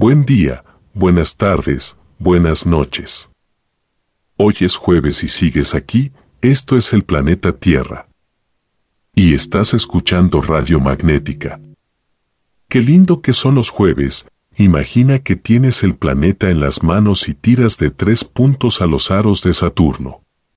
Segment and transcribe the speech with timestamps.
[0.00, 0.62] Buen día,
[0.94, 3.30] buenas tardes, buenas noches.
[4.36, 8.08] Hoy es jueves y sigues aquí, esto es el planeta Tierra.
[9.12, 11.60] Y estás escuchando Radio Magnética.
[12.68, 17.34] Qué lindo que son los jueves, imagina que tienes el planeta en las manos y
[17.34, 20.22] tiras de tres puntos a los aros de Saturno.